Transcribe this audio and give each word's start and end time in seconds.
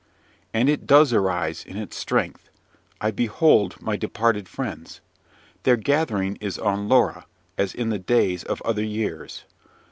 "And 0.51 0.67
it 0.67 0.87
does 0.87 1.13
arise 1.13 1.63
in 1.63 1.77
its 1.77 1.95
strength! 1.95 2.49
I 2.99 3.11
behold 3.11 3.79
my 3.79 3.97
departed 3.97 4.49
friends. 4.49 4.99
Their 5.61 5.77
gathering 5.77 6.37
is 6.41 6.57
on 6.57 6.89
Lora, 6.89 7.27
as 7.55 7.75
in 7.75 7.89
the 7.89 7.99
days 7.99 8.43
of 8.43 8.63
other 8.63 8.83
years. 8.83 9.45